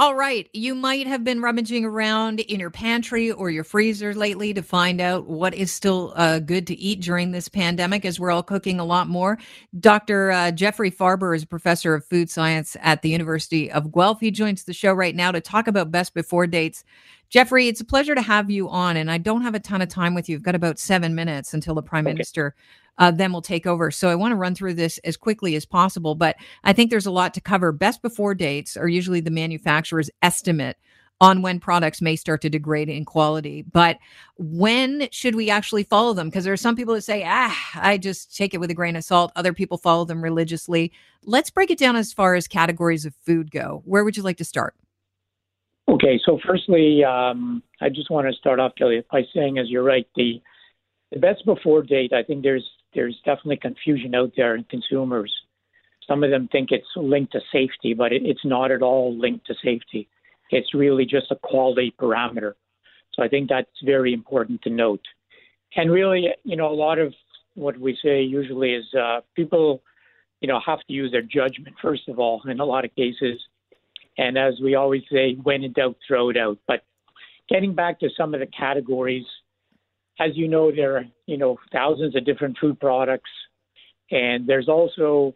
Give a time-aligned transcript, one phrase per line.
[0.00, 0.48] All right.
[0.54, 4.98] You might have been rummaging around in your pantry or your freezer lately to find
[4.98, 8.80] out what is still uh, good to eat during this pandemic as we're all cooking
[8.80, 9.38] a lot more.
[9.78, 10.30] Dr.
[10.30, 14.20] Uh, Jeffrey Farber is a professor of food science at the University of Guelph.
[14.20, 16.82] He joins the show right now to talk about best before dates.
[17.30, 19.88] Jeffrey, it's a pleasure to have you on, and I don't have a ton of
[19.88, 20.36] time with you.
[20.36, 22.14] I've got about seven minutes until the Prime okay.
[22.14, 22.56] Minister
[22.98, 23.92] uh, then will take over.
[23.92, 26.34] So I want to run through this as quickly as possible, but
[26.64, 27.70] I think there's a lot to cover.
[27.70, 30.76] Best before dates are usually the manufacturer's estimate
[31.20, 33.62] on when products may start to degrade in quality.
[33.62, 33.98] But
[34.36, 36.30] when should we actually follow them?
[36.30, 38.96] Because there are some people that say, ah, I just take it with a grain
[38.96, 39.30] of salt.
[39.36, 40.92] Other people follow them religiously.
[41.24, 43.82] Let's break it down as far as categories of food go.
[43.84, 44.74] Where would you like to start?
[45.90, 49.82] Okay, so firstly, um, I just want to start off, Kelly, by saying, as you're
[49.82, 50.40] right, the
[51.10, 52.12] the best before date.
[52.12, 55.34] I think there's there's definitely confusion out there in consumers.
[56.06, 59.48] Some of them think it's linked to safety, but it, it's not at all linked
[59.48, 60.08] to safety.
[60.50, 62.52] It's really just a quality parameter.
[63.14, 65.02] So I think that's very important to note.
[65.74, 67.12] And really, you know, a lot of
[67.54, 69.82] what we say usually is uh, people,
[70.40, 73.40] you know, have to use their judgment first of all in a lot of cases.
[74.18, 76.58] And as we always say, when in doubt, throw it out.
[76.66, 76.82] But
[77.48, 79.24] getting back to some of the categories
[80.20, 83.30] as you know, there are you know thousands of different food products,
[84.10, 85.34] and there's also,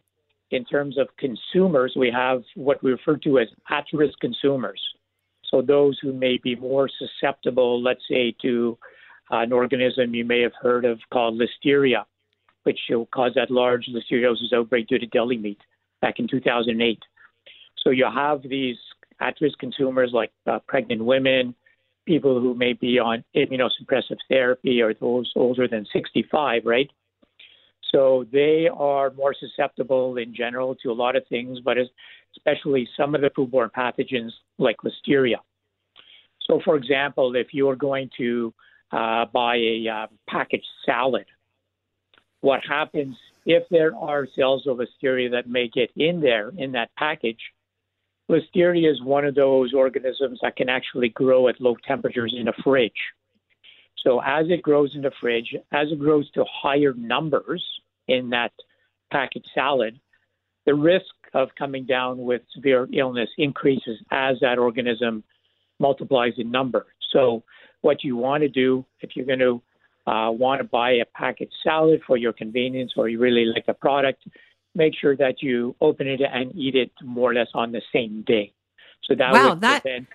[0.50, 4.80] in terms of consumers, we have what we refer to as at-risk consumers.
[5.50, 8.76] So those who may be more susceptible, let's say, to
[9.32, 12.04] uh, an organism you may have heard of called listeria,
[12.64, 12.78] which
[13.14, 15.60] caused that large listeriosis outbreak due to deli meat
[16.00, 16.98] back in 2008.
[17.84, 18.76] So you have these
[19.20, 21.54] at-risk consumers like uh, pregnant women,
[22.06, 26.90] people who may be on immunosuppressive therapy or those older than 65, right?
[27.92, 31.76] So they are more susceptible in general to a lot of things, but
[32.36, 35.36] especially some of the foodborne pathogens like listeria.
[36.40, 38.52] So, for example, if you're going to
[38.90, 41.26] uh, buy a uh, packaged salad,
[42.40, 46.90] what happens if there are cells of listeria that may get in there in that
[46.96, 47.40] package?
[48.30, 52.52] Listeria is one of those organisms that can actually grow at low temperatures in a
[52.62, 52.92] fridge.
[54.04, 57.64] So as it grows in the fridge, as it grows to higher numbers
[58.08, 58.52] in that
[59.10, 59.98] packaged salad,
[60.66, 65.24] the risk of coming down with severe illness increases as that organism
[65.80, 66.86] multiplies in number.
[67.12, 67.42] So
[67.80, 69.62] what you want to do if you're going to
[70.06, 73.74] uh, want to buy a packaged salad for your convenience or you really like the
[73.74, 74.24] product,
[74.74, 78.22] make sure that you open it and eat it more or less on the same
[78.26, 78.52] day.
[79.04, 80.08] So that wow, would that prevent,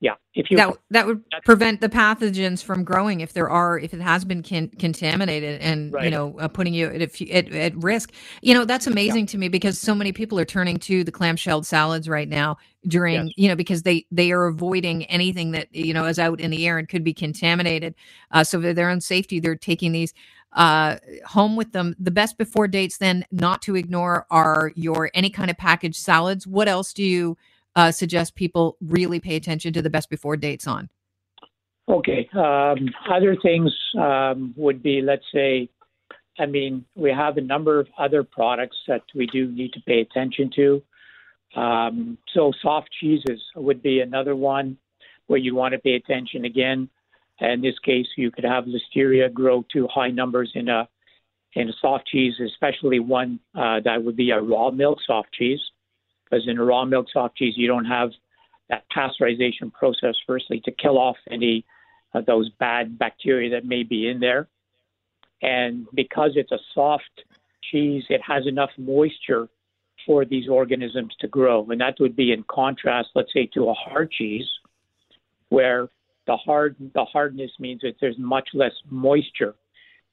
[0.00, 3.92] yeah, if you that that would prevent the pathogens from growing if there are if
[3.92, 6.04] it has been con- contaminated and right.
[6.04, 8.10] you know uh, putting you at, at, at risk.
[8.40, 9.32] You know that's amazing yeah.
[9.32, 12.56] to me because so many people are turning to the clamshelled salads right now
[12.86, 13.34] during yes.
[13.36, 16.66] you know because they they are avoiding anything that you know is out in the
[16.66, 17.94] air and could be contaminated.
[18.30, 20.14] Uh, so for their own safety, they're taking these
[20.52, 20.96] uh,
[21.26, 21.94] home with them.
[21.98, 26.46] The best before dates, then, not to ignore are your any kind of packaged salads.
[26.46, 27.36] What else do you
[27.76, 30.88] uh, suggest people really pay attention to the best before dates on?
[31.88, 32.28] Okay.
[32.34, 35.68] Um, other things um, would be, let's say,
[36.38, 40.00] I mean, we have a number of other products that we do need to pay
[40.00, 40.82] attention to.
[41.56, 44.78] Um, so, soft cheeses would be another one
[45.26, 46.88] where you want to pay attention again.
[47.40, 50.88] In this case, you could have listeria grow to high numbers in a
[51.54, 55.60] in a soft cheese, especially one uh, that would be a raw milk soft cheese,
[56.24, 58.10] because in a raw milk soft cheese you don't have
[58.68, 60.14] that pasteurization process.
[60.26, 61.64] Firstly, to kill off any
[62.14, 64.48] of those bad bacteria that may be in there,
[65.42, 67.24] and because it's a soft
[67.70, 69.48] cheese, it has enough moisture
[70.06, 73.74] for these organisms to grow, and that would be in contrast, let's say, to a
[73.74, 74.48] hard cheese,
[75.48, 75.88] where
[76.30, 79.56] the hard the hardness means that there's much less moisture,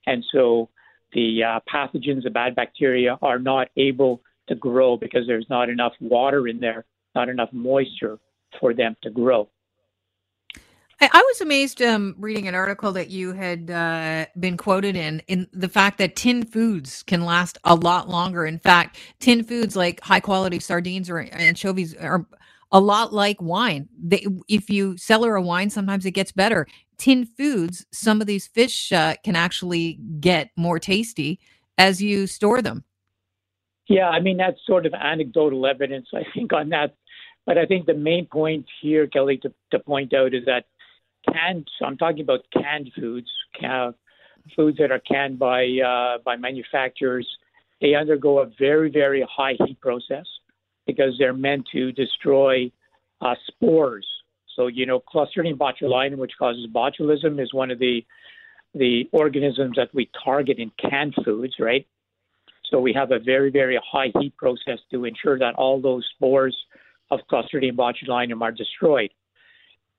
[0.08, 0.68] and so
[1.14, 5.94] the uh, pathogens, the bad bacteria, are not able to grow because there's not enough
[6.02, 8.18] water in there, not enough moisture
[8.60, 9.48] for them to grow.
[11.00, 15.22] I, I was amazed um, reading an article that you had uh, been quoted in,
[15.28, 18.44] in the fact that tin foods can last a lot longer.
[18.44, 22.26] In fact, tin foods like high quality sardines or anchovies are
[22.72, 23.88] a lot like wine.
[23.98, 26.68] They, if you cellar a wine, sometimes it gets better.
[26.98, 31.40] Tin foods, some of these fish uh, can actually get more tasty
[31.78, 32.84] as you store them.
[33.88, 36.96] Yeah, I mean, that's sort of anecdotal evidence, I think, on that.
[37.46, 40.66] But I think the main point here, Kelly, to, to point out is that
[41.32, 43.94] canned, so I'm talking about canned foods, can,
[44.56, 47.28] foods that are canned by, uh, by manufacturers,
[47.80, 50.26] they undergo a very, very high heat process
[50.88, 52.72] because they're meant to destroy
[53.22, 54.08] uh, spores.
[54.56, 58.04] So you know, Clostridium botulinum, which causes botulism, is one of the
[58.74, 61.86] the organisms that we target in canned foods, right?
[62.70, 66.56] So we have a very, very high heat process to ensure that all those spores
[67.10, 69.12] of Clostridium botulinum are destroyed.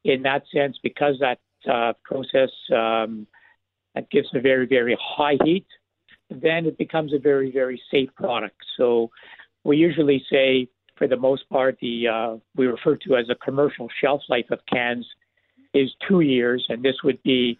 [0.04, 1.38] In that sense, because that
[1.68, 3.26] uh, process um,
[3.94, 5.66] that gives a very, very high heat,
[6.30, 8.56] then it becomes a very, very safe product.
[8.76, 9.10] So
[9.64, 13.88] we usually say, for the most part, the uh, we refer to as a commercial
[14.02, 15.06] shelf life of cans
[15.72, 17.58] is two years, and this would be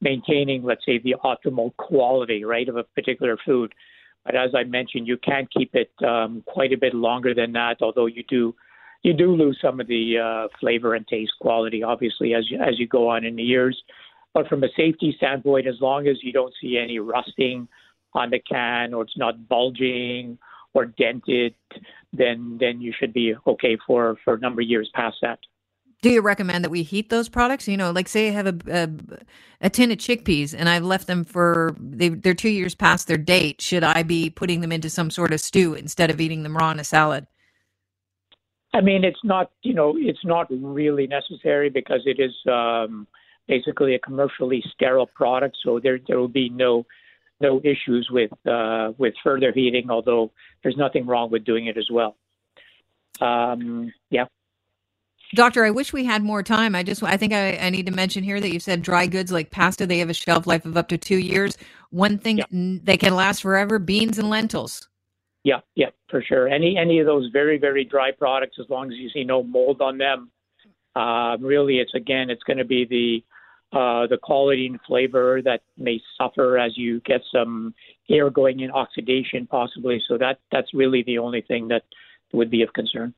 [0.00, 3.72] maintaining, let's say, the optimal quality, right, of a particular food.
[4.24, 7.76] But as I mentioned, you can keep it um, quite a bit longer than that,
[7.80, 8.54] although you do
[9.02, 12.78] you do lose some of the uh, flavor and taste quality, obviously, as you, as
[12.78, 13.82] you go on in the years.
[14.34, 17.66] But from a safety standpoint, as long as you don't see any rusting
[18.12, 20.38] on the can or it's not bulging
[20.74, 21.54] or dented,
[22.12, 25.38] then then you should be okay for for a number of years past that.
[26.02, 27.68] Do you recommend that we heat those products?
[27.68, 31.06] You know, like say I have a, a, a tin of chickpeas and I've left
[31.06, 33.60] them for they, they're two years past their date.
[33.60, 36.70] Should I be putting them into some sort of stew instead of eating them raw
[36.70, 37.26] in a salad?
[38.72, 43.06] I mean, it's not you know it's not really necessary because it is um,
[43.46, 46.86] basically a commercially sterile product, so there there will be no
[47.40, 49.90] no issues with uh, with further heating.
[49.90, 50.32] Although
[50.62, 52.16] there's nothing wrong with doing it as well.
[53.20, 54.26] Um, yeah.
[55.34, 56.74] Doctor, I wish we had more time.
[56.74, 59.30] I just, I think I, I, need to mention here that you said dry goods
[59.30, 61.56] like pasta, they have a shelf life of up to two years.
[61.90, 62.46] One thing yeah.
[62.50, 64.88] they can last forever: beans and lentils.
[65.44, 66.48] Yeah, yeah, for sure.
[66.48, 69.80] Any any of those very very dry products, as long as you see no mold
[69.80, 70.30] on them,
[70.96, 73.24] uh, really, it's again, it's going to be the
[73.72, 77.74] uh, the quality and flavor that may suffer as you get some
[78.08, 80.02] air going in, oxidation possibly.
[80.08, 81.82] So that that's really the only thing that
[82.32, 83.14] would be of concern.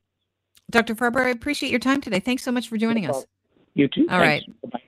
[0.69, 0.95] Dr.
[0.95, 2.19] Farber, I appreciate your time today.
[2.19, 3.25] Thanks so much for joining no us.
[3.73, 4.07] You too.
[4.09, 4.47] All Thanks.
[4.47, 4.61] right.
[4.71, 4.83] Bye-bye.